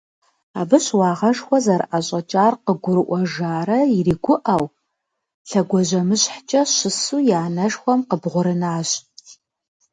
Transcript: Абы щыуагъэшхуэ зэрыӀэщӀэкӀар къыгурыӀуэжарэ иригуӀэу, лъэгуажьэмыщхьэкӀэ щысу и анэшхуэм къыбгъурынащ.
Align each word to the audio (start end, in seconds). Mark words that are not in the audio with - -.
Абы 0.59 0.77
щыуагъэшхуэ 0.83 1.57
зэрыӀэщӀэкӀар 1.65 2.53
къыгурыӀуэжарэ 2.65 3.79
иригуӀэу, 3.97 4.65
лъэгуажьэмыщхьэкӀэ 5.49 6.61
щысу 6.75 7.19
и 7.31 7.35
анэшхуэм 7.43 7.99
къыбгъурынащ. 8.09 8.89